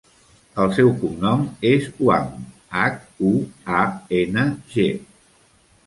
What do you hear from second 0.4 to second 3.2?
El seu cognom és Huang: hac,